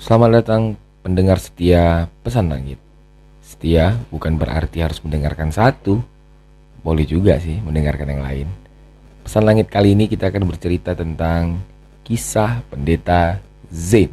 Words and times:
Selamat 0.00 0.40
datang 0.40 0.80
pendengar 1.04 1.36
setia 1.36 2.08
pesan 2.24 2.48
langit. 2.48 2.80
Setia 3.44 4.00
bukan 4.08 4.40
berarti 4.40 4.80
harus 4.80 4.96
mendengarkan 5.04 5.52
satu, 5.52 6.00
boleh 6.80 7.04
juga 7.04 7.36
sih 7.36 7.60
mendengarkan 7.60 8.08
yang 8.08 8.24
lain. 8.24 8.48
Pesan 9.20 9.44
langit 9.44 9.68
kali 9.68 9.92
ini 9.92 10.08
kita 10.08 10.32
akan 10.32 10.48
bercerita 10.48 10.96
tentang 10.96 11.60
kisah 12.00 12.64
pendeta 12.72 13.44
Zain. 13.68 14.08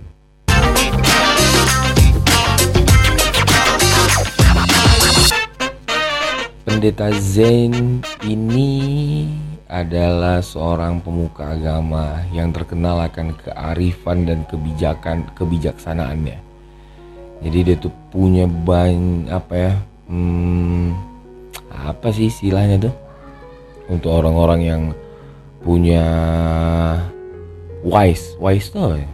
Pendeta 6.68 7.16
Zain 7.16 8.04
ini 8.28 8.76
adalah 9.68 10.40
seorang 10.40 11.04
pemuka 11.04 11.52
agama 11.52 12.24
yang 12.32 12.56
terkenal 12.56 13.04
akan 13.04 13.36
kearifan 13.36 14.24
dan 14.24 14.40
kebijakan 14.48 15.28
kebijaksanaannya. 15.36 16.40
Jadi 17.44 17.60
dia 17.68 17.76
tuh 17.76 17.92
punya 18.10 18.48
banyak 18.48 19.28
apa 19.28 19.54
ya? 19.54 19.74
Hmm, 20.08 20.96
apa 21.70 22.08
sih 22.16 22.32
istilahnya 22.32 22.88
tuh? 22.88 22.96
Untuk 23.92 24.12
orang-orang 24.16 24.62
yang 24.64 24.84
punya 25.60 26.04
wise, 27.84 28.40
wise 28.40 28.72
tuh 28.72 28.96
ya, 28.96 29.10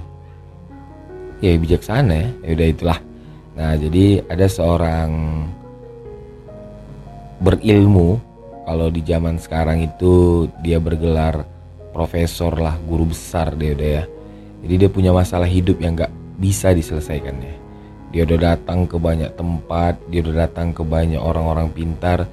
ya 1.42 1.52
bijaksana 1.58 2.14
ya. 2.14 2.30
Ya 2.46 2.52
udah 2.54 2.68
itulah. 2.70 3.00
Nah, 3.54 3.74
jadi 3.78 4.22
ada 4.30 4.46
seorang 4.50 5.10
berilmu 7.42 8.22
kalau 8.64 8.88
di 8.88 9.04
zaman 9.04 9.40
sekarang 9.40 9.84
itu 9.84 10.48
dia 10.64 10.80
bergelar 10.80 11.44
profesor 11.92 12.56
lah 12.58 12.80
guru 12.88 13.12
besar 13.12 13.54
dia 13.54 13.76
udah 13.76 13.90
ya. 14.02 14.04
Jadi 14.64 14.74
dia 14.80 14.90
punya 14.90 15.12
masalah 15.12 15.48
hidup 15.48 15.78
yang 15.84 16.00
gak 16.00 16.12
bisa 16.40 16.72
diselesaikan 16.72 17.36
ya. 17.44 17.56
Dia 18.14 18.22
udah 18.30 18.56
datang 18.56 18.86
ke 18.86 18.96
banyak 18.96 19.34
tempat 19.36 19.98
dia 20.08 20.22
udah 20.22 20.48
datang 20.48 20.70
ke 20.72 20.86
banyak 20.86 21.20
orang-orang 21.20 21.70
pintar 21.74 22.30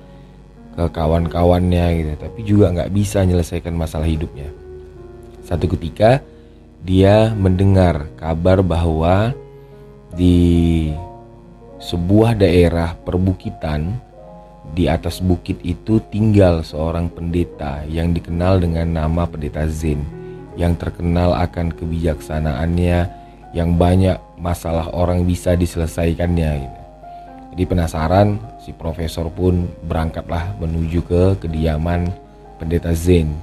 ke 0.77 0.84
kawan-kawannya 0.92 1.86
gitu. 1.98 2.12
Tapi 2.20 2.41
juga 2.44 2.66
nggak 2.72 2.92
bisa 2.92 3.24
menyelesaikan 3.24 3.74
masalah 3.74 4.06
hidupnya. 4.06 4.48
Satu 5.44 5.66
ketika 5.72 6.20
dia 6.84 7.32
mendengar 7.32 8.08
kabar 8.16 8.60
bahwa 8.60 9.32
di 10.12 10.91
sebuah 11.80 12.36
daerah 12.36 12.92
perbukitan 12.92 14.09
di 14.70 14.86
atas 14.86 15.18
bukit 15.18 15.58
itu 15.66 15.98
tinggal 16.14 16.62
seorang 16.62 17.10
pendeta 17.10 17.82
yang 17.90 18.14
dikenal 18.14 18.62
dengan 18.62 18.86
nama 18.86 19.26
pendeta 19.26 19.66
Zen 19.66 20.02
yang 20.54 20.78
terkenal 20.78 21.34
akan 21.34 21.74
kebijaksanaannya 21.74 22.98
yang 23.50 23.74
banyak 23.74 24.14
masalah 24.38 24.86
orang 24.94 25.26
bisa 25.26 25.58
diselesaikannya 25.58 26.50
gitu. 26.62 26.80
Jadi 27.50 27.62
penasaran 27.66 28.38
si 28.62 28.70
profesor 28.70 29.26
pun 29.26 29.66
berangkatlah 29.91 30.54
menuju 30.62 31.02
ke 31.02 31.22
kediaman 31.42 32.06
pendeta 32.62 32.94
Zen 32.94 33.34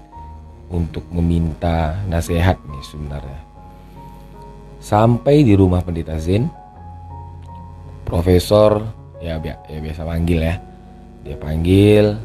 untuk 0.71 1.03
meminta 1.11 1.99
nasihat 2.07 2.55
nih 2.71 2.83
sebenarnya. 2.87 3.41
Sampai 4.79 5.43
di 5.43 5.59
rumah 5.59 5.83
pendeta 5.83 6.15
Zen, 6.15 6.47
profesor 8.07 8.87
ya, 9.19 9.35
ya 9.43 9.79
biasa 9.83 10.07
panggil 10.07 10.39
ya 10.39 10.55
dia 11.27 11.35
panggil 11.35 12.15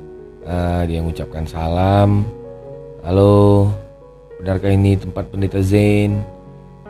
uh, 0.46 0.86
dia 0.86 1.02
mengucapkan 1.02 1.42
salam. 1.42 2.22
Halo 3.02 3.66
benarkah 4.38 4.70
ini 4.70 4.94
tempat 4.94 5.26
pendeta 5.26 5.58
Zain? 5.58 6.22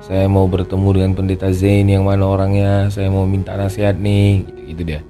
Saya 0.05 0.29
mau 0.29 0.45
bertemu 0.45 0.89
dengan 0.93 1.13
pendeta 1.17 1.49
Zain 1.57 1.89
yang 1.89 2.05
mana 2.05 2.29
orangnya. 2.29 2.93
Saya 2.93 3.09
mau 3.09 3.25
minta 3.25 3.57
nasihat 3.57 3.97
nih 3.97 4.45
gitu, 4.45 4.61
gitu 4.77 4.83
dia. 4.93 5.01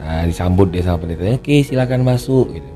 Nah, 0.00 0.24
disambut 0.24 0.72
dia 0.72 0.82
sama 0.82 1.04
pendeta 1.04 1.28
oke 1.36 1.56
silakan 1.68 2.00
masuk 2.00 2.48
gitu. 2.56 2.70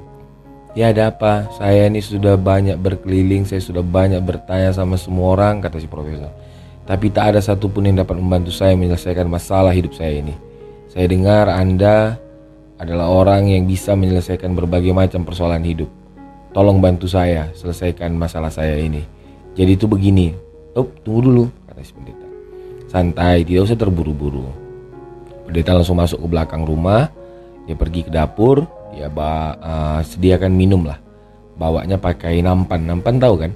Ya 0.76 0.92
ada 0.92 1.08
apa? 1.08 1.48
Saya 1.56 1.88
ini 1.88 2.04
sudah 2.04 2.36
banyak 2.36 2.76
berkeliling 2.76 3.48
saya 3.48 3.64
sudah 3.64 3.80
banyak 3.80 4.20
bertanya 4.20 4.76
sama 4.76 5.00
semua 5.00 5.32
orang 5.32 5.64
kata 5.64 5.80
si 5.80 5.88
profesor. 5.88 6.28
Tapi 6.84 7.08
tak 7.08 7.32
ada 7.32 7.40
satupun 7.40 7.88
yang 7.88 8.04
dapat 8.04 8.20
membantu 8.20 8.52
saya 8.52 8.76
menyelesaikan 8.76 9.24
masalah 9.24 9.72
hidup 9.72 9.96
saya 9.96 10.20
ini. 10.20 10.36
Saya 10.92 11.08
dengar 11.08 11.48
anda 11.48 12.20
adalah 12.76 13.08
orang 13.08 13.48
yang 13.48 13.64
bisa 13.64 13.96
menyelesaikan 13.96 14.52
berbagai 14.52 14.92
macam 14.92 15.24
persoalan 15.24 15.64
hidup. 15.64 15.88
Tolong 16.52 16.80
bantu 16.80 17.08
saya 17.08 17.52
selesaikan 17.52 18.16
masalah 18.16 18.48
saya 18.48 18.76
ini. 18.80 19.04
Jadi 19.56 19.76
itu 19.76 19.88
begini. 19.88 20.32
Oh, 20.76 20.88
tunggu 21.04 21.20
dulu, 21.24 21.44
kata 21.68 21.80
si 21.80 21.92
pendeta. 21.96 22.28
Santai, 22.88 23.44
tidak 23.44 23.72
usah 23.72 23.76
terburu-buru. 23.80 24.44
Pendeta 25.48 25.72
langsung 25.72 25.96
masuk 25.96 26.20
ke 26.20 26.28
belakang 26.28 26.68
rumah. 26.68 27.08
Dia 27.64 27.76
pergi 27.76 28.04
ke 28.04 28.12
dapur. 28.12 28.68
Dia 28.92 29.08
uh, 29.08 30.00
sediakan 30.04 30.52
minum 30.52 30.84
lah. 30.84 31.00
Bawanya 31.56 31.96
pakai 31.96 32.44
nampan. 32.44 32.84
Nampan 32.84 33.16
tahu 33.16 33.34
kan? 33.40 33.52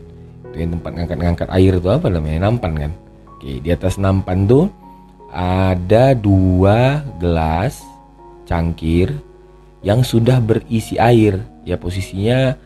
Itu 0.49 0.57
yang 0.57 0.71
tempat 0.81 0.93
ngangkat-ngangkat 0.97 1.49
air 1.53 1.73
itu 1.77 1.89
apa 1.93 2.09
namanya? 2.09 2.49
Nampan 2.49 2.73
kan? 2.89 2.93
Oke, 3.37 3.61
di 3.61 3.69
atas 3.69 4.01
nampan 4.01 4.49
tuh 4.49 4.69
ada 5.33 6.13
dua 6.17 7.05
gelas 7.21 7.90
cangkir 8.51 9.15
yang 9.87 10.03
sudah 10.03 10.43
berisi 10.43 10.99
air. 10.99 11.39
Ya 11.63 11.79
posisinya 11.79 12.59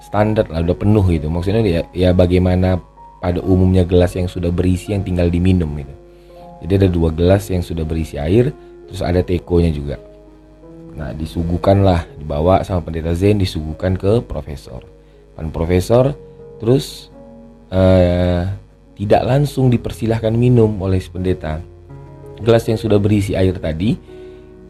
standar 0.00 0.48
lah 0.48 0.64
udah 0.64 0.76
penuh 0.80 1.04
gitu. 1.12 1.28
Maksudnya 1.28 1.60
ya, 1.60 1.82
ya 1.92 2.10
bagaimana 2.16 2.80
pada 3.20 3.44
umumnya 3.44 3.84
gelas 3.84 4.16
yang 4.16 4.26
sudah 4.26 4.48
berisi 4.48 4.96
yang 4.96 5.04
tinggal 5.04 5.28
diminum 5.28 5.68
gitu. 5.76 5.94
Jadi 6.64 6.72
ada 6.80 6.88
dua 6.88 7.12
gelas 7.12 7.52
yang 7.52 7.60
sudah 7.60 7.84
berisi 7.84 8.16
air 8.16 8.52
terus 8.88 9.04
ada 9.04 9.20
tekonya 9.20 9.70
juga. 9.70 9.96
Nah 10.96 11.12
disuguhkanlah 11.14 12.08
dibawa 12.18 12.64
sama 12.64 12.80
pendeta 12.82 13.12
Zen 13.12 13.38
disuguhkan 13.38 13.94
ke 14.00 14.24
profesor. 14.24 14.82
Pan 15.36 15.52
profesor 15.52 16.16
terus 16.58 17.12
uh, 17.72 18.48
tidak 18.96 19.22
langsung 19.24 19.72
dipersilahkan 19.72 20.32
minum 20.32 20.80
oleh 20.80 21.00
pendeta. 21.08 21.60
Gelas 22.40 22.64
yang 22.68 22.80
sudah 22.80 22.96
berisi 22.96 23.36
air 23.36 23.56
tadi 23.60 23.96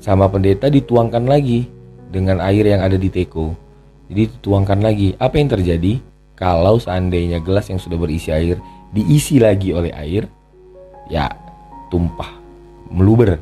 sama 0.00 0.26
pendeta 0.32 0.72
dituangkan 0.72 1.28
lagi 1.28 1.68
dengan 2.08 2.40
air 2.40 2.64
yang 2.64 2.80
ada 2.80 2.96
di 2.96 3.12
teko. 3.12 3.52
Jadi 4.10 4.32
dituangkan 4.34 4.80
lagi. 4.80 5.14
Apa 5.20 5.38
yang 5.38 5.52
terjadi 5.52 6.00
kalau 6.34 6.80
seandainya 6.80 7.38
gelas 7.38 7.68
yang 7.68 7.78
sudah 7.78 8.00
berisi 8.00 8.32
air 8.32 8.58
diisi 8.90 9.38
lagi 9.38 9.70
oleh 9.70 9.92
air? 9.94 10.26
Ya, 11.12 11.30
tumpah, 11.92 12.32
meluber. 12.90 13.38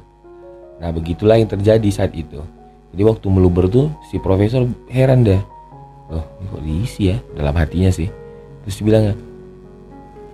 Nah, 0.83 0.91
begitulah 0.91 1.39
yang 1.39 1.49
terjadi 1.49 1.89
saat 1.89 2.13
itu. 2.13 2.43
Jadi 2.93 3.03
waktu 3.07 3.27
meluber 3.31 3.71
tuh 3.71 3.89
si 4.11 4.19
profesor 4.19 4.67
heran 4.91 5.23
deh. 5.23 5.41
Oh, 6.09 6.25
ini 6.41 6.47
kok 6.49 6.63
diisi 6.65 7.03
ya 7.13 7.17
dalam 7.37 7.55
hatinya 7.55 7.93
sih. 7.93 8.09
Terus 8.65 8.75
dia 8.81 8.85
bilang, 8.85 9.05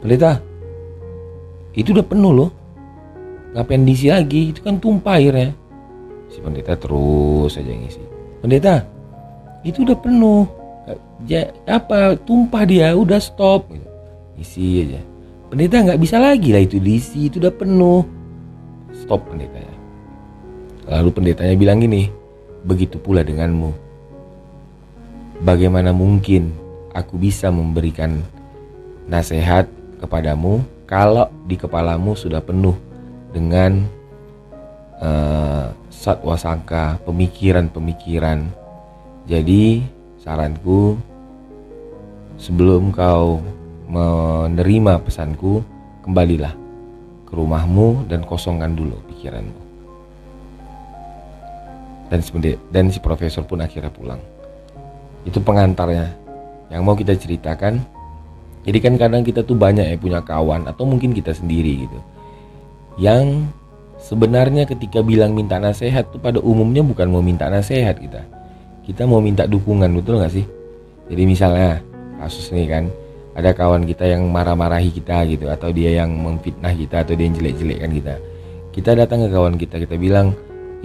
"Pendeta, 0.01 0.39
itu 1.75 1.91
udah 1.91 2.07
penuh 2.07 2.33
loh. 2.33 2.51
Ngapain 3.55 3.83
diisi 3.83 4.07
lagi? 4.07 4.55
Itu 4.55 4.63
kan 4.63 4.79
tumpah 4.79 5.19
airnya." 5.19 5.64
Si 6.35 6.43
pendeta 6.43 6.75
terus 6.75 7.55
saja 7.55 7.71
ngisi. 7.71 8.03
Pendeta 8.43 8.83
itu 9.63 9.87
udah 9.87 9.99
penuh. 10.03 10.45
Ja, 11.25 11.49
apa 11.65 12.19
tumpah 12.19 12.67
dia 12.67 12.93
udah 12.93 13.23
stop. 13.23 13.71
Gitu. 13.71 13.89
isi 14.35 14.83
aja. 14.83 15.01
Pendeta 15.49 15.79
nggak 15.79 16.01
bisa 16.03 16.19
lagi 16.19 16.51
lah 16.51 16.67
itu 16.67 16.83
diisi 16.83 17.31
itu 17.31 17.39
udah 17.39 17.55
penuh. 17.55 18.03
Stop 18.91 19.31
pendetanya 19.31 19.75
lalu 20.89 21.09
pendetanya 21.13 21.55
bilang 21.57 21.81
gini 21.81 22.13
begitu 22.65 23.01
pula 23.01 23.25
denganmu. 23.25 23.73
Bagaimana 25.45 25.93
mungkin 25.93 26.55
aku 26.95 27.21
bisa 27.21 27.53
memberikan 27.53 28.23
nasihat 29.05 29.69
kepadamu 30.01 30.65
kalau 30.89 31.29
di 31.45 31.61
kepalamu 31.61 32.17
sudah 32.17 32.41
penuh 32.41 32.77
dengan 33.35 33.85
uh, 35.01 35.73
satwa 35.89 36.35
sangka, 36.37 37.01
pemikiran-pemikiran. 37.07 38.45
Jadi, 39.25 39.81
saranku 40.21 41.01
sebelum 42.37 42.93
kau 42.93 43.41
menerima 43.89 45.01
pesanku, 45.01 45.65
kembalilah 46.05 46.53
ke 47.25 47.33
rumahmu 47.33 48.05
dan 48.11 48.21
kosongkan 48.29 48.77
dulu 48.77 49.01
pikiranmu. 49.09 49.61
Dan 52.13 52.21
dan 52.69 52.85
si 52.93 53.01
profesor 53.01 53.43
pun 53.49 53.65
akhirnya 53.65 53.89
pulang. 53.89 54.21
Itu 55.25 55.41
pengantarnya 55.41 56.13
yang 56.69 56.85
mau 56.85 56.93
kita 56.93 57.17
ceritakan. 57.17 57.81
Jadi 58.65 58.79
kan 58.81 58.95
kadang 58.97 59.25
kita 59.25 59.45
tuh 59.45 59.57
banyak 59.57 59.85
ya 59.93 59.97
punya 60.01 60.21
kawan 60.25 60.69
atau 60.69 60.85
mungkin 60.89 61.13
kita 61.13 61.33
sendiri 61.33 61.89
gitu. 61.89 61.99
Yang 63.01 63.49
Sebenarnya 64.05 64.69
ketika 64.69 65.01
bilang 65.01 65.33
minta 65.33 65.57
nasihat 65.57 66.13
tuh 66.13 66.21
pada 66.21 66.37
umumnya 66.45 66.85
bukan 66.85 67.09
mau 67.09 67.25
minta 67.25 67.49
nasihat 67.49 67.97
kita. 67.97 68.21
Kita 68.85 69.09
mau 69.09 69.25
minta 69.25 69.49
dukungan, 69.49 69.89
betul 69.97 70.21
nggak 70.21 70.33
sih? 70.37 70.45
Jadi 71.09 71.23
misalnya 71.25 71.81
kasus 72.21 72.53
nih 72.53 72.69
kan, 72.69 72.85
ada 73.35 73.51
kawan 73.51 73.83
kita 73.85 74.07
yang 74.07 74.31
marah-marahi 74.31 74.95
kita 74.95 75.27
gitu 75.27 75.51
atau 75.51 75.75
dia 75.75 76.03
yang 76.03 76.15
memfitnah 76.15 76.71
kita 76.71 77.03
atau 77.03 77.19
dia 77.19 77.27
yang 77.27 77.37
jelek-jelekkan 77.37 77.91
kita 77.91 78.15
kita 78.71 78.91
datang 78.95 79.27
ke 79.27 79.29
kawan 79.31 79.55
kita 79.59 79.77
kita 79.83 79.95
bilang 79.99 80.35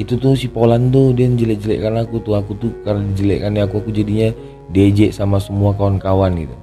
itu 0.02 0.18
tuh 0.18 0.34
si 0.34 0.50
Polan 0.50 0.90
tuh 0.90 1.14
dia 1.14 1.30
jelek-jelekkan 1.30 2.02
aku 2.02 2.22
tuh 2.26 2.38
aku 2.38 2.58
tuh 2.58 2.74
karena 2.82 3.06
jelekkannya 3.14 3.62
aku 3.70 3.86
aku 3.86 3.90
jadinya 3.94 4.34
DJ 4.74 5.14
sama 5.14 5.38
semua 5.38 5.78
kawan-kawan 5.78 6.34
gitu 6.42 6.58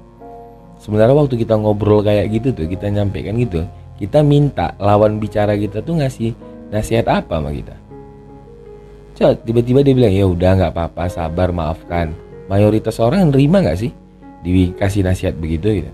sebenarnya 0.83 1.15
waktu 1.15 1.35
kita 1.39 1.55
ngobrol 1.55 2.03
kayak 2.03 2.35
gitu 2.35 2.51
tuh 2.51 2.67
kita 2.67 2.91
nyampaikan 2.91 3.39
gitu 3.39 3.63
kita 3.97 4.21
minta 4.21 4.77
lawan 4.77 5.17
bicara 5.21 5.57
kita 5.57 5.81
tuh 5.81 6.01
ngasih 6.01 6.33
nasihat 6.69 7.07
apa 7.09 7.41
sama 7.41 7.51
kita? 7.53 7.77
Coba 9.17 9.33
tiba-tiba 9.41 9.81
dia 9.81 9.95
bilang 9.97 10.13
ya 10.13 10.25
udah 10.29 10.51
nggak 10.61 10.73
apa-apa 10.77 11.09
sabar 11.09 11.49
maafkan. 11.53 12.13
Mayoritas 12.47 13.01
orang 13.03 13.33
nerima 13.33 13.65
nggak 13.65 13.79
sih 13.81 13.91
dikasih 14.45 15.03
nasihat 15.03 15.35
begitu 15.35 15.83
gitu? 15.83 15.93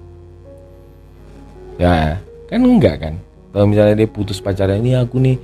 Ya 1.78 2.18
kan 2.50 2.60
enggak 2.60 2.96
kan? 3.00 3.14
Kalau 3.54 3.66
misalnya 3.68 3.94
dia 4.04 4.08
putus 4.10 4.42
pacarnya 4.42 4.80
ini 4.80 4.98
aku 4.98 5.22
nih 5.22 5.36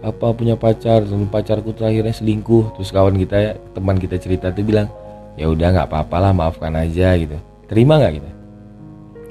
apa 0.00 0.32
punya 0.32 0.56
pacar 0.56 1.04
dan 1.04 1.28
pacarku 1.30 1.72
terakhirnya 1.72 2.12
selingkuh. 2.12 2.74
Terus 2.76 2.90
kawan 2.90 3.14
kita 3.16 3.56
teman 3.72 3.96
kita 3.96 4.16
cerita 4.18 4.50
tuh 4.50 4.66
bilang 4.66 4.90
ya 5.38 5.46
udah 5.46 5.72
nggak 5.72 5.86
apa-apa 5.86 6.16
lah 6.18 6.32
maafkan 6.34 6.74
aja 6.74 7.14
gitu. 7.14 7.38
Terima 7.70 7.96
nggak 8.02 8.12
gitu 8.18 8.30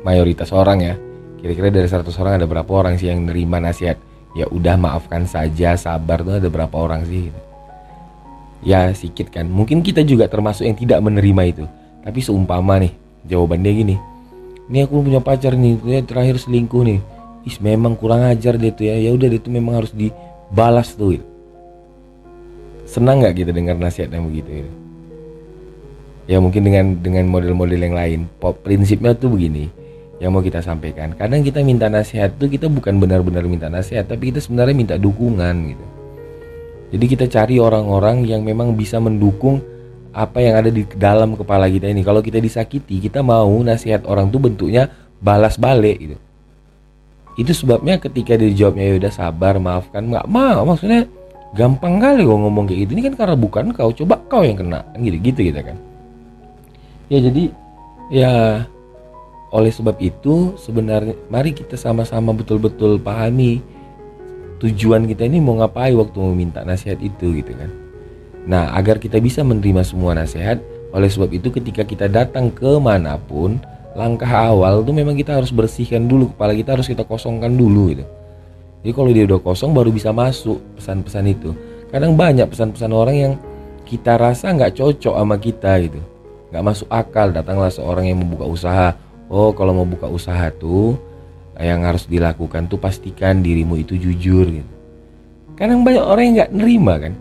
mayoritas 0.03 0.49
orang 0.55 0.79
ya 0.83 0.95
kira-kira 1.39 1.71
dari 1.71 1.88
100 1.88 2.06
orang 2.19 2.33
ada 2.39 2.47
berapa 2.47 2.71
orang 2.71 3.00
sih 3.00 3.07
yang 3.07 3.27
nerima 3.27 3.57
nasihat? 3.63 3.95
Ya 4.38 4.45
udah 4.45 4.77
maafkan 4.77 5.25
saja 5.25 5.74
sabar 5.74 6.21
tuh 6.21 6.38
ada 6.38 6.50
berapa 6.51 6.75
orang 6.75 7.07
sih? 7.07 7.33
Ya 8.62 8.91
sedikit 8.91 9.31
kan. 9.31 9.47
Mungkin 9.47 9.81
kita 9.81 10.03
juga 10.03 10.27
termasuk 10.27 10.68
yang 10.68 10.77
tidak 10.77 11.00
menerima 11.01 11.44
itu. 11.47 11.65
Tapi 12.03 12.19
seumpama 12.19 12.77
nih 12.83 12.94
jawaban 13.25 13.63
dia 13.63 13.74
gini. 13.74 13.95
Ini 14.69 14.86
aku 14.86 15.01
punya 15.01 15.24
pacar 15.24 15.57
nih 15.57 16.06
terakhir 16.06 16.38
selingkuh 16.38 16.83
nih. 16.86 17.00
Is 17.47 17.57
memang 17.57 17.95
kurang 17.95 18.27
ajar 18.27 18.59
dia 18.59 18.69
tuh 18.75 18.85
ya. 18.85 19.00
Ya 19.00 19.15
udah 19.15 19.27
dia 19.31 19.42
tuh 19.42 19.53
memang 19.56 19.81
harus 19.81 19.95
dibalas 19.95 20.94
tuh 20.94 21.18
gitu. 21.18 21.27
senang 22.89 23.21
nggak 23.21 23.45
kita 23.45 23.53
dengar 23.53 23.77
nasihat 23.77 24.09
yang 24.09 24.25
begitu 24.25 24.65
gitu? 24.65 24.71
ya 26.25 26.42
mungkin 26.42 26.65
dengan 26.65 26.97
dengan 26.97 27.30
model-model 27.30 27.77
yang 27.77 27.94
lain. 27.94 28.19
Prinsipnya 28.65 29.13
tuh 29.13 29.30
begini 29.30 29.69
yang 30.19 30.36
mau 30.36 30.44
kita 30.44 30.60
sampaikan 30.60 31.16
kadang 31.16 31.42
kita 31.42 31.63
minta 31.63 31.88
nasihat 31.88 32.36
tuh 32.36 32.51
kita 32.51 32.68
bukan 32.68 33.00
benar-benar 33.00 33.44
minta 33.48 33.71
nasihat 33.71 34.07
tapi 34.07 34.31
kita 34.31 34.44
sebenarnya 34.44 34.75
minta 34.75 34.95
dukungan 35.00 35.56
gitu 35.75 35.86
jadi 36.89 37.06
kita 37.06 37.25
cari 37.30 37.56
orang-orang 37.62 38.25
yang 38.25 38.42
memang 38.42 38.74
bisa 38.74 38.98
mendukung 38.98 39.62
apa 40.10 40.42
yang 40.42 40.57
ada 40.57 40.69
di 40.74 40.86
dalam 40.98 41.38
kepala 41.38 41.69
kita 41.69 41.86
ini. 41.86 42.01
Kalau 42.01 42.21
kita 42.25 42.42
disakiti, 42.42 42.98
kita 42.98 43.21
mau 43.21 43.50
nasihat 43.62 44.06
orang 44.10 44.33
tuh 44.33 44.42
bentuknya 44.42 44.89
balas 45.21 45.56
balik 45.62 45.98
gitu. 46.01 46.18
Itu 47.39 47.51
sebabnya 47.56 48.01
ketika 48.01 48.36
dia 48.36 48.51
jawabnya 48.51 48.86
ya 48.89 48.95
udah 49.00 49.13
sabar, 49.13 49.62
maafkan, 49.62 50.10
nggak 50.10 50.27
mau. 50.27 50.66
Maksudnya 50.66 51.06
gampang 51.54 52.01
kali 52.01 52.25
kok 52.25 52.39
ngomong 52.42 52.66
kayak 52.68 52.80
gitu. 52.89 52.92
Ini 52.98 53.04
kan 53.12 53.16
karena 53.16 53.36
bukan 53.38 53.66
kau, 53.71 53.92
coba 53.94 54.16
kau 54.25 54.42
yang 54.42 54.57
kena. 54.57 54.81
Kan 54.92 55.00
gitu-gitu 55.06 55.54
gitu 55.54 55.62
kan. 55.62 55.77
Ya 57.10 57.18
jadi 57.21 57.44
ya 58.10 58.31
oleh 59.49 59.73
sebab 59.73 59.97
itu 59.97 60.53
sebenarnya 60.61 61.17
mari 61.27 61.57
kita 61.57 61.73
sama-sama 61.73 62.33
betul-betul 62.37 63.01
pahami 63.01 63.61
tujuan 64.61 65.07
kita 65.07 65.25
ini 65.25 65.41
mau 65.41 65.57
ngapain 65.57 65.95
waktu 65.95 66.19
meminta 66.19 66.61
nasihat 66.67 66.99
itu 66.99 67.33
gitu 67.39 67.55
kan. 67.55 67.71
Nah, 68.49 68.75
agar 68.75 68.99
kita 68.99 69.17
bisa 69.21 69.45
menerima 69.45 69.81
semua 69.85 70.17
nasihat, 70.17 70.59
oleh 70.89 71.09
sebab 71.09 71.29
itu 71.31 71.53
ketika 71.53 71.85
kita 71.85 72.09
datang 72.09 72.49
ke 72.49 72.77
mana 72.81 73.15
pun, 73.15 73.61
langkah 73.93 74.29
awal 74.29 74.81
tuh 74.81 74.95
memang 74.95 75.13
kita 75.13 75.37
harus 75.37 75.53
bersihkan 75.53 76.05
dulu 76.05 76.33
kepala 76.33 76.53
kita 76.53 76.75
harus 76.75 76.87
kita 76.89 77.05
kosongkan 77.05 77.53
dulu 77.53 77.93
gitu. 77.93 78.05
Jadi 78.79 78.91
kalau 78.95 79.09
dia 79.11 79.23
udah 79.27 79.39
kosong 79.43 79.75
baru 79.75 79.91
bisa 79.91 80.15
masuk 80.15 80.59
pesan-pesan 80.79 81.25
itu. 81.27 81.51
Kadang 81.91 82.15
banyak 82.15 82.47
pesan-pesan 82.47 82.91
orang 82.95 83.15
yang 83.17 83.33
kita 83.83 84.15
rasa 84.15 84.53
nggak 84.55 84.77
cocok 84.77 85.13
sama 85.19 85.35
kita 85.35 85.71
gitu, 85.83 85.99
nggak 86.53 86.63
masuk 86.63 86.87
akal. 86.87 87.33
Datanglah 87.33 87.71
seorang 87.73 88.07
yang 88.07 88.21
membuka 88.23 88.45
usaha. 88.47 88.95
Oh, 89.29 89.53
kalau 89.53 89.77
mau 89.77 89.85
buka 89.85 90.09
usaha 90.09 90.49
tuh 90.49 90.97
yang 91.53 91.85
harus 91.85 92.09
dilakukan 92.09 92.65
tuh 92.65 92.81
pastikan 92.81 93.45
dirimu 93.45 93.77
itu 93.77 93.93
jujur 93.93 94.49
gitu. 94.49 94.71
Kadang 95.53 95.85
banyak 95.85 96.01
orang 96.01 96.23
yang 96.25 96.35
nggak 96.41 96.51
nerima 96.57 96.93
kan. 96.97 97.13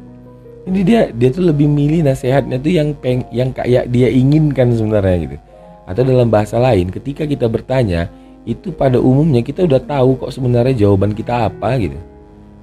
Jadi 0.64 0.81
dia 0.88 1.00
dia 1.12 1.28
tuh 1.28 1.44
lebih 1.52 1.69
milih 1.69 2.08
nasihatnya 2.08 2.56
tuh 2.56 2.72
yang 2.72 2.96
peng 2.96 3.28
yang 3.28 3.52
kayak 3.52 3.93
dia 3.93 4.08
inginkan 4.08 4.72
sebenarnya 4.72 5.16
gitu. 5.28 5.37
Atau 5.84 6.02
dalam 6.06 6.32
bahasa 6.32 6.56
lain 6.56 6.88
ketika 6.88 7.28
kita 7.28 7.44
bertanya 7.44 8.08
itu 8.49 8.72
pada 8.72 8.96
umumnya 8.96 9.44
kita 9.44 9.69
udah 9.69 9.81
tahu 9.84 10.16
kok 10.16 10.32
sebenarnya 10.32 10.88
jawaban 10.88 11.12
kita 11.12 11.52
apa 11.52 11.76
gitu. 11.76 11.99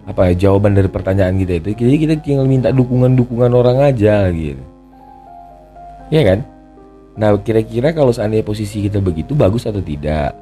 Apa 0.10 0.34
ya 0.34 0.50
jawaban 0.50 0.74
dari 0.74 0.90
pertanyaan 0.90 1.38
kita 1.38 1.54
itu. 1.62 1.70
Jadi 1.86 1.98
kita 2.02 2.14
tinggal 2.24 2.50
minta 2.50 2.74
dukungan-dukungan 2.74 3.52
orang 3.54 3.78
aja 3.94 4.26
gitu. 4.34 4.64
Ya 6.10 6.22
kan 6.26 6.55
nah 7.16 7.32
kira-kira 7.40 7.96
kalau 7.96 8.12
seandainya 8.12 8.44
posisi 8.44 8.84
kita 8.84 9.00
begitu 9.00 9.32
bagus 9.32 9.64
atau 9.64 9.80
tidak? 9.80 10.36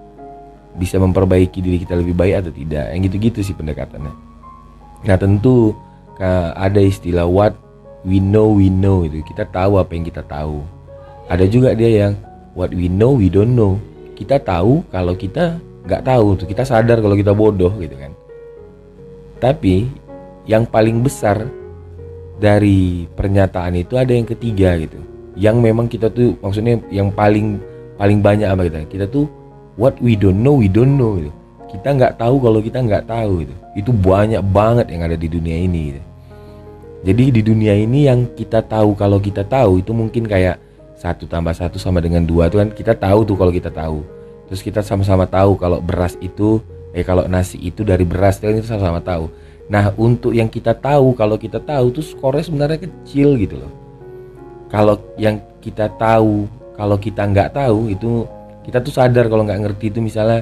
Bisa 0.74 0.98
memperbaiki 0.98 1.62
diri 1.62 1.78
kita 1.78 1.94
lebih 1.94 2.18
baik 2.18 2.46
atau 2.46 2.52
tidak? 2.54 2.90
Yang 2.90 3.02
gitu-gitu 3.14 3.40
sih 3.46 3.54
pendekatannya. 3.54 4.14
Nah 5.06 5.18
tentu 5.22 5.78
ada 6.58 6.82
istilah 6.82 7.30
what 7.30 7.54
we 8.02 8.18
know 8.18 8.50
we 8.58 8.74
know 8.74 9.06
itu. 9.06 9.22
Kita 9.22 9.46
tahu 9.54 9.78
apa 9.78 9.94
yang 9.94 10.06
kita 10.10 10.26
tahu. 10.26 10.66
Ada 11.30 11.46
juga 11.46 11.78
dia 11.78 12.10
yang 12.10 12.14
what 12.58 12.74
we 12.74 12.90
know 12.90 13.14
we 13.14 13.30
don't 13.30 13.54
know. 13.54 13.78
Kita 14.18 14.42
tahu 14.42 14.82
kalau 14.90 15.14
kita 15.14 15.62
nggak 15.86 16.02
tahu 16.10 16.42
tuh. 16.42 16.50
Kita 16.50 16.66
sadar 16.66 17.06
kalau 17.06 17.14
kita 17.14 17.38
bodoh 17.38 17.70
gitu 17.78 17.94
kan. 17.94 18.12
Tapi 19.38 19.86
yang 20.50 20.66
paling 20.66 21.06
besar 21.06 21.46
dari 22.42 23.06
pernyataan 23.14 23.78
itu 23.78 23.94
ada 23.96 24.12
yang 24.12 24.26
ketiga 24.26 24.76
gitu 24.76 25.00
yang 25.34 25.62
memang 25.62 25.90
kita 25.90 26.10
tuh 26.14 26.38
maksudnya 26.42 26.78
yang 26.94 27.10
paling 27.10 27.58
paling 27.98 28.22
banyak 28.22 28.46
apa 28.50 28.70
kita 28.70 28.80
kita 28.90 29.06
tuh 29.10 29.26
what 29.78 29.98
we 30.02 30.14
don't 30.14 30.42
know 30.42 30.58
we 30.58 30.70
don't 30.70 30.98
know 30.98 31.18
gitu. 31.18 31.34
Kita 31.74 31.90
nggak 31.90 32.22
tahu 32.22 32.38
kalau 32.38 32.62
kita 32.62 32.86
nggak 32.86 33.10
tahu 33.10 33.50
itu 33.50 33.56
itu 33.74 33.90
banyak 33.90 34.42
banget 34.54 34.94
yang 34.94 35.10
ada 35.10 35.18
di 35.18 35.26
dunia 35.26 35.58
ini 35.58 35.82
gitu. 35.90 36.02
jadi 37.04 37.24
di 37.34 37.42
dunia 37.42 37.74
ini 37.74 38.06
yang 38.06 38.30
kita 38.38 38.62
tahu 38.62 38.94
kalau 38.94 39.18
kita 39.18 39.42
tahu 39.42 39.82
itu 39.82 39.92
mungkin 39.92 40.30
kayak 40.30 40.62
satu 40.96 41.26
tambah 41.26 41.52
satu 41.52 41.82
sama 41.82 42.00
dengan 42.00 42.24
dua 42.24 42.48
itu 42.48 42.62
kan 42.62 42.70
kita 42.70 42.94
tahu 42.94 43.26
tuh 43.26 43.36
kalau 43.36 43.52
kita 43.52 43.74
tahu. 43.74 44.06
Terus 44.48 44.62
kita 44.62 44.86
sama-sama 44.86 45.26
tahu 45.26 45.58
kalau 45.58 45.82
beras 45.82 46.14
itu 46.22 46.62
eh 46.94 47.02
kalau 47.02 47.26
nasi 47.26 47.58
itu 47.58 47.82
dari 47.82 48.06
beras 48.06 48.38
kan 48.38 48.54
itu 48.54 48.70
sama-sama 48.70 49.02
tahu. 49.02 49.34
Nah 49.68 49.90
untuk 49.98 50.38
yang 50.38 50.48
kita 50.48 50.78
tahu 50.78 51.18
kalau 51.18 51.42
kita 51.42 51.58
tahu 51.58 51.90
tuh 51.90 52.06
skornya 52.06 52.46
sebenarnya 52.46 52.86
kecil 52.86 53.34
gitu 53.42 53.58
loh 53.58 53.83
kalau 54.74 54.98
yang 55.22 55.38
kita 55.62 55.86
tahu 56.02 56.50
kalau 56.74 56.98
kita 56.98 57.30
nggak 57.30 57.54
tahu 57.54 57.94
itu 57.94 58.26
kita 58.66 58.82
tuh 58.82 58.90
sadar 58.90 59.30
kalau 59.30 59.46
nggak 59.46 59.62
ngerti 59.70 59.94
itu 59.94 60.02
misalnya 60.02 60.42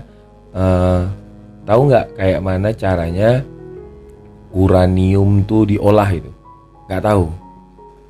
uh, 0.55 1.03
tahu 1.67 1.91
nggak 1.91 2.15
kayak 2.15 2.39
mana 2.39 2.71
caranya 2.71 3.43
uranium 4.55 5.43
tuh 5.43 5.67
diolah 5.67 6.07
itu? 6.15 6.31
Nggak 6.87 7.03
tahu. 7.03 7.25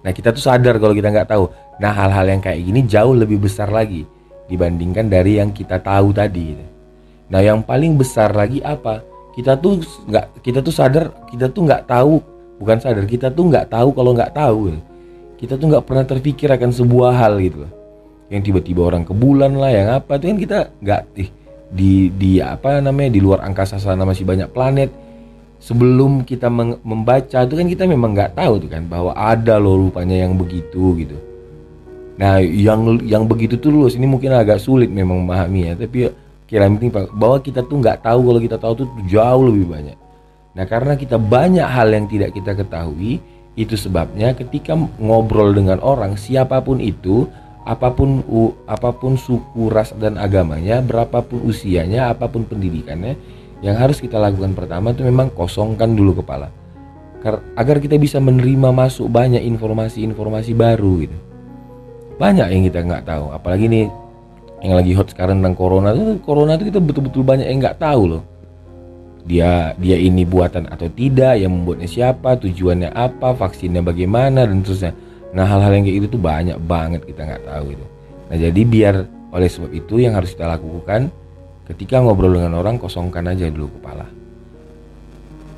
Nah 0.05 0.11
kita 0.13 0.29
tuh 0.29 0.43
sadar 0.45 0.77
kalau 0.77 0.93
kita 0.93 1.09
nggak 1.09 1.29
tahu. 1.29 1.49
Nah 1.81 1.89
hal-hal 1.89 2.29
yang 2.29 2.41
kayak 2.41 2.61
gini 2.61 2.85
jauh 2.85 3.17
lebih 3.17 3.41
besar 3.41 3.73
lagi 3.73 4.05
dibandingkan 4.45 5.09
dari 5.09 5.41
yang 5.41 5.55
kita 5.55 5.79
tahu 5.79 6.11
tadi 6.11 6.69
nah 7.31 7.39
yang 7.39 7.63
paling 7.63 7.95
besar 7.95 8.35
lagi 8.35 8.59
apa? 8.61 9.01
Kita 9.31 9.55
tuh 9.55 9.79
nggak 9.81 10.43
kita 10.43 10.59
tuh 10.59 10.75
sadar 10.75 11.09
kita 11.31 11.49
tuh 11.49 11.65
nggak 11.65 11.89
tahu. 11.89 12.19
Bukan 12.61 12.77
sadar 12.77 13.09
kita 13.09 13.33
tuh 13.33 13.49
nggak 13.49 13.73
tahu 13.73 13.89
kalau 13.95 14.11
nggak 14.13 14.35
tahu 14.35 14.90
kita 15.41 15.57
tuh 15.57 15.73
nggak 15.73 15.85
pernah 15.89 16.05
terpikir 16.05 16.53
akan 16.53 16.69
sebuah 16.69 17.17
hal 17.17 17.41
gitu 17.41 17.65
yang 18.31 18.45
tiba-tiba 18.45 18.87
orang 18.87 19.03
ke 19.03 19.11
bulan 19.11 19.57
lah 19.59 19.73
yang 19.73 19.87
apa 19.91 20.15
itu 20.15 20.25
kan 20.31 20.37
kita 20.39 20.57
nggak 20.79 21.01
ih 21.19 21.29
di 21.71 22.11
di 22.11 22.43
apa 22.43 22.83
namanya 22.83 23.15
di 23.15 23.19
luar 23.23 23.43
angkasa 23.47 23.79
sana 23.79 24.03
masih 24.03 24.27
banyak 24.27 24.51
planet. 24.51 24.91
Sebelum 25.61 26.25
kita 26.25 26.49
membaca 26.81 27.45
itu 27.45 27.53
kan 27.53 27.67
kita 27.69 27.85
memang 27.85 28.17
nggak 28.17 28.33
tahu 28.33 28.65
tuh 28.65 28.69
kan 28.73 28.81
bahwa 28.89 29.13
ada 29.13 29.61
loh 29.61 29.77
rupanya 29.77 30.17
yang 30.17 30.33
begitu 30.33 30.97
gitu. 30.97 31.17
Nah 32.17 32.41
yang 32.41 32.97
yang 33.05 33.29
begitu 33.29 33.61
tuh 33.61 33.69
luas 33.69 33.93
ini 33.93 34.09
mungkin 34.09 34.33
agak 34.33 34.57
sulit 34.57 34.89
memang 34.89 35.21
memahami 35.21 35.69
ya 35.69 35.73
tapi 35.77 36.09
kira 36.49 36.65
penting 36.65 36.89
bahwa 37.13 37.37
kita 37.37 37.61
tuh 37.61 37.77
nggak 37.77 38.01
tahu 38.01 38.19
kalau 38.25 38.39
kita 38.41 38.57
tahu 38.57 38.73
tuh 38.83 38.87
jauh 39.05 39.43
lebih 39.53 39.69
banyak. 39.69 39.97
Nah 40.57 40.65
karena 40.65 40.97
kita 40.97 41.21
banyak 41.21 41.67
hal 41.67 41.93
yang 41.93 42.09
tidak 42.09 42.33
kita 42.33 42.57
ketahui 42.57 43.21
itu 43.59 43.75
sebabnya 43.75 44.31
ketika 44.31 44.77
ngobrol 44.95 45.51
dengan 45.51 45.83
orang 45.83 46.15
siapa 46.15 46.63
pun 46.63 46.79
itu 46.79 47.27
apa 47.67 47.93
pun 47.93 48.23
apa 48.65 48.89
pun 48.95 49.19
suku 49.19 49.69
ras 49.69 49.93
dan 49.99 50.17
agamanya 50.17 50.81
berapapun 50.81 51.45
usianya 51.45 52.09
apa 52.09 52.25
pun 52.25 52.47
pendidikannya 52.47 53.19
yang 53.61 53.77
harus 53.77 54.01
kita 54.01 54.17
lakukan 54.17 54.57
pertama 54.57 54.95
itu 54.95 55.05
memang 55.05 55.29
kosongkan 55.29 55.93
dulu 55.93 56.23
kepala. 56.23 56.49
Agar 57.53 57.77
kita 57.77 58.01
bisa 58.01 58.17
menerima 58.17 58.73
masuk 58.73 59.05
banyak 59.05 59.45
informasi-informasi 59.45 60.57
baru 60.57 61.05
gitu. 61.05 61.17
Banyak 62.17 62.49
yang 62.49 62.65
kita 62.65 62.81
nggak 62.81 63.05
tahu. 63.05 63.29
Apalagi 63.29 63.69
nih 63.69 63.85
yang 64.65 64.73
lagi 64.73 64.97
hot 64.97 65.13
sekarang 65.13 65.37
tentang 65.45 65.53
corona. 65.53 65.93
Itu 65.93 66.17
corona 66.25 66.57
itu 66.57 66.73
kita 66.73 66.81
betul-betul 66.81 67.21
banyak 67.21 67.45
yang 67.45 67.61
nggak 67.61 67.77
tahu 67.77 68.17
loh 68.17 68.30
dia 69.25 69.77
dia 69.77 69.97
ini 69.97 70.25
buatan 70.25 70.65
atau 70.69 70.89
tidak 70.89 71.37
yang 71.37 71.53
membuatnya 71.53 71.85
siapa 71.85 72.37
tujuannya 72.41 72.89
apa 72.89 73.37
vaksinnya 73.37 73.85
bagaimana 73.85 74.49
dan 74.49 74.65
terusnya 74.65 74.93
nah 75.31 75.47
hal-hal 75.47 75.71
yang 75.77 75.85
kayak 75.87 75.97
itu 76.03 76.07
tuh 76.11 76.21
banyak 76.21 76.57
banget 76.67 77.01
kita 77.07 77.23
nggak 77.23 77.43
tahu 77.47 77.65
itu. 77.71 77.85
Nah 78.27 78.37
jadi 78.39 78.61
biar 78.67 78.95
oleh 79.31 79.47
sebab 79.47 79.71
itu 79.71 80.03
yang 80.03 80.15
harus 80.19 80.35
kita 80.35 80.43
lakukan 80.43 81.07
ketika 81.71 82.03
ngobrol 82.03 82.35
dengan 82.35 82.59
orang 82.59 82.75
kosongkan 82.75 83.31
aja 83.31 83.47
dulu 83.47 83.71
kepala. 83.79 84.03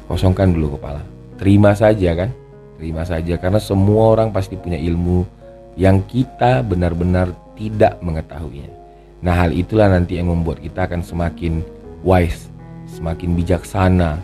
Kosongkan 0.05 0.53
dulu 0.53 0.77
kepala. 0.77 1.01
Terima 1.41 1.73
saja 1.73 2.13
kan? 2.13 2.29
Terima 2.77 3.01
saja 3.01 3.33
karena 3.41 3.57
semua 3.57 4.13
orang 4.13 4.29
pasti 4.29 4.53
punya 4.53 4.77
ilmu 4.77 5.25
yang 5.73 6.05
kita 6.05 6.61
benar-benar 6.61 7.33
tidak 7.57 7.97
mengetahuinya. 8.05 8.69
Nah 9.25 9.33
hal 9.41 9.57
itulah 9.57 9.89
nanti 9.89 10.21
yang 10.21 10.29
membuat 10.29 10.61
kita 10.61 10.85
akan 10.85 11.01
semakin 11.01 11.65
wise 12.05 12.52
semakin 12.93 13.33
bijaksana. 13.33 14.21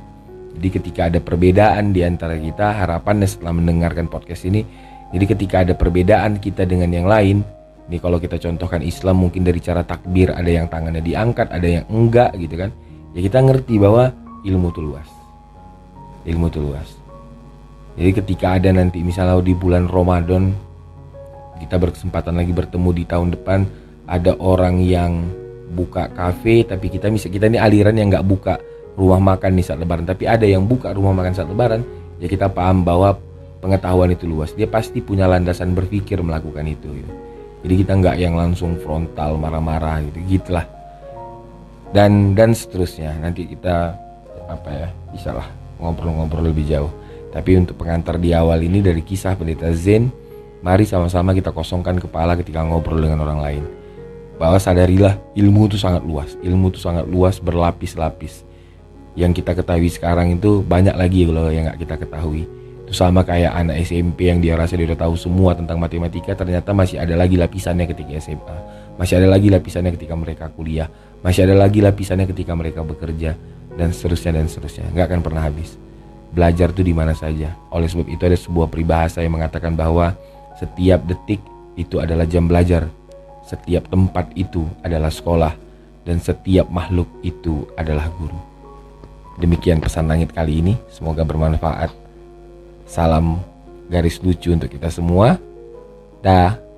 Jadi 0.59 0.67
ketika 0.69 1.01
ada 1.09 1.17
perbedaan 1.17 1.89
di 1.89 2.05
antara 2.05 2.37
kita, 2.37 2.85
harapannya 2.85 3.25
setelah 3.25 3.57
mendengarkan 3.57 4.05
podcast 4.05 4.45
ini, 4.45 4.61
jadi 5.09 5.25
ketika 5.25 5.65
ada 5.65 5.73
perbedaan 5.73 6.37
kita 6.37 6.69
dengan 6.69 6.93
yang 6.93 7.09
lain, 7.09 7.41
ini 7.89 7.97
kalau 7.97 8.21
kita 8.21 8.37
contohkan 8.37 8.85
Islam 8.85 9.25
mungkin 9.25 9.41
dari 9.41 9.57
cara 9.57 9.81
takbir 9.81 10.29
ada 10.29 10.45
yang 10.45 10.69
tangannya 10.69 11.01
diangkat, 11.01 11.49
ada 11.49 11.65
yang 11.65 11.85
enggak 11.89 12.37
gitu 12.37 12.53
kan. 12.53 12.69
Ya 13.17 13.25
kita 13.25 13.41
ngerti 13.41 13.81
bahwa 13.81 14.13
ilmu 14.45 14.69
itu 14.69 14.81
luas. 14.85 15.09
Ilmu 16.29 16.45
itu 16.53 16.59
luas. 16.61 16.89
Jadi 17.97 18.11
ketika 18.13 18.61
ada 18.61 18.69
nanti 18.69 19.01
misalnya 19.01 19.41
di 19.41 19.57
bulan 19.57 19.89
Ramadan 19.89 20.53
kita 21.59 21.75
berkesempatan 21.75 22.37
lagi 22.39 22.53
bertemu 22.55 22.89
di 22.95 23.03
tahun 23.03 23.35
depan 23.35 23.59
ada 24.07 24.37
orang 24.39 24.79
yang 24.79 25.27
buka 25.69 26.09
kafe 26.09 26.65
tapi 26.65 26.89
kita 26.89 27.07
bisa 27.13 27.29
kita 27.29 27.47
ini 27.47 27.61
aliran 27.61 27.95
yang 27.95 28.09
nggak 28.09 28.25
buka 28.25 28.57
rumah 28.99 29.21
makan 29.35 29.55
di 29.55 29.63
saat 29.63 29.79
lebaran. 29.79 30.03
Tapi 30.03 30.27
ada 30.27 30.43
yang 30.43 30.65
buka 30.65 30.91
rumah 30.91 31.15
makan 31.15 31.31
saat 31.31 31.47
lebaran 31.47 31.85
ya 32.19 32.27
kita 32.27 32.51
paham 32.51 32.83
bahwa 32.83 33.15
pengetahuan 33.63 34.11
itu 34.11 34.27
luas. 34.27 34.51
Dia 34.57 34.67
pasti 34.67 34.99
punya 34.99 35.29
landasan 35.29 35.71
berpikir 35.71 36.19
melakukan 36.19 36.65
itu 36.67 36.89
gitu. 36.99 37.13
jadi 37.59 37.73
kita 37.83 37.91
nggak 37.99 38.15
yang 38.23 38.35
langsung 38.39 38.79
frontal 38.79 39.39
marah-marah 39.39 40.03
gitu. 40.11 40.19
Gitulah. 40.39 40.65
Dan 41.95 42.35
dan 42.35 42.51
seterusnya. 42.51 43.15
Nanti 43.19 43.47
kita 43.47 43.95
apa 44.49 44.69
ya 44.69 44.87
bisa 45.13 45.31
lah 45.31 45.47
ngobrol-ngobrol 45.79 46.51
lebih 46.51 46.67
jauh. 46.67 46.91
Tapi 47.29 47.61
untuk 47.61 47.77
pengantar 47.77 48.17
di 48.17 48.33
awal 48.33 48.65
ini 48.65 48.81
dari 48.81 49.05
kisah 49.05 49.37
pendeta 49.37 49.69
Zen 49.69 50.09
mari 50.59 50.83
sama-sama 50.83 51.31
kita 51.31 51.55
kosongkan 51.55 52.01
kepala 52.03 52.35
ketika 52.35 52.65
ngobrol 52.65 52.99
dengan 52.99 53.23
orang 53.23 53.39
lain 53.39 53.63
bahwa 54.39 54.55
sadarilah 54.55 55.19
ilmu 55.35 55.67
itu 55.67 55.75
sangat 55.75 56.01
luas. 56.07 56.33
Ilmu 56.39 56.71
itu 56.71 56.79
sangat 56.79 57.05
luas 57.05 57.37
berlapis-lapis. 57.43 58.47
Yang 59.19 59.43
kita 59.43 59.59
ketahui 59.59 59.91
sekarang 59.91 60.31
itu 60.31 60.63
banyak 60.63 60.95
lagi 60.95 61.27
kalau 61.27 61.51
yang 61.51 61.67
nggak 61.67 61.79
kita 61.83 61.95
ketahui. 61.99 62.47
Itu 62.87 62.95
sama 62.95 63.27
kayak 63.27 63.51
anak 63.51 63.83
SMP 63.83 64.31
yang 64.31 64.39
dia 64.39 64.55
rasa 64.55 64.79
dia 64.79 64.87
udah 64.87 64.97
tahu 64.97 65.19
semua 65.19 65.53
tentang 65.53 65.77
matematika 65.77 66.33
ternyata 66.33 66.71
masih 66.71 67.03
ada 67.03 67.19
lagi 67.19 67.35
lapisannya 67.35 67.85
ketika 67.85 68.15
SMA 68.23 68.57
masih 68.99 69.15
ada 69.15 69.31
lagi 69.31 69.47
lapisannya 69.47 69.95
ketika 69.95 70.11
mereka 70.19 70.51
kuliah. 70.51 70.91
Masih 71.23 71.47
ada 71.47 71.55
lagi 71.55 71.79
lapisannya 71.79 72.27
ketika 72.27 72.51
mereka 72.51 72.83
bekerja. 72.83 73.31
Dan 73.79 73.95
seterusnya 73.95 74.43
dan 74.43 74.51
seterusnya. 74.51 74.91
Nggak 74.91 75.05
akan 75.07 75.19
pernah 75.23 75.47
habis. 75.47 75.79
Belajar 76.35 76.75
tuh 76.75 76.83
di 76.83 76.91
mana 76.91 77.15
saja. 77.15 77.55
Oleh 77.71 77.87
sebab 77.87 78.11
itu 78.11 78.19
ada 78.27 78.35
sebuah 78.35 78.67
peribahasa 78.67 79.23
yang 79.23 79.39
mengatakan 79.39 79.71
bahwa 79.71 80.11
setiap 80.59 80.99
detik 81.07 81.39
itu 81.79 82.03
adalah 82.03 82.27
jam 82.27 82.43
belajar 82.51 82.91
setiap 83.49 83.89
tempat 83.89 84.29
itu 84.37 84.69
adalah 84.85 85.09
sekolah 85.09 85.57
dan 86.05 86.21
setiap 86.21 86.69
makhluk 86.69 87.09
itu 87.25 87.65
adalah 87.73 88.05
guru. 88.13 88.37
Demikian 89.41 89.81
pesan 89.81 90.05
langit 90.05 90.29
kali 90.29 90.61
ini, 90.61 90.77
semoga 90.93 91.25
bermanfaat. 91.25 91.89
Salam 92.85 93.41
garis 93.89 94.21
lucu 94.21 94.53
untuk 94.53 94.69
kita 94.69 94.93
semua. 94.93 95.41
Dah. 96.21 96.68